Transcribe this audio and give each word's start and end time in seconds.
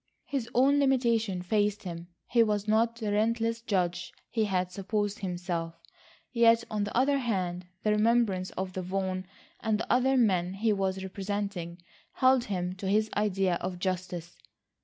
His 0.25 0.49
own 0.55 0.79
limitations 0.79 1.45
faced 1.45 1.83
him. 1.83 2.07
He 2.27 2.41
was 2.41 2.67
not 2.67 2.95
the 2.95 3.11
relentless 3.11 3.61
judge 3.61 4.11
he 4.31 4.45
had 4.45 4.71
supposed 4.71 5.19
himself. 5.19 5.75
Yet 6.31 6.63
on 6.71 6.85
the 6.85 6.97
other 6.97 7.19
hand, 7.19 7.67
the 7.83 7.91
remembrance 7.91 8.49
of 8.57 8.69
Vaughan 8.71 9.27
and 9.59 9.79
the 9.79 9.93
other 9.93 10.17
men 10.17 10.55
he 10.55 10.73
was 10.73 11.03
representing 11.03 11.83
held 12.13 12.45
him 12.45 12.73
to 12.77 12.87
his 12.87 13.11
idea 13.15 13.57
of 13.61 13.77
justice. 13.77 14.35